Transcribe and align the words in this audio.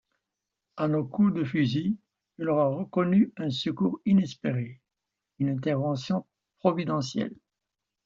À 0.77 0.87
nos 0.87 1.05
coups 1.05 1.31
de 1.31 1.43
fusil, 1.43 1.95
il 2.39 2.49
aura 2.49 2.69
reconnu 2.69 3.31
un 3.37 3.51
secours 3.51 4.01
inespéré, 4.07 4.81
une 5.37 5.49
intervention 5.49 6.25
providentielle. 6.57 7.35